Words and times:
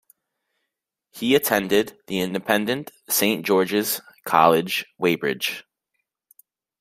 He 1.11 1.35
attended 1.35 1.99
the 2.07 2.21
independent 2.21 2.89
Saint 3.07 3.45
George's 3.45 4.01
College, 4.25 4.83
Weybridge. 4.97 5.63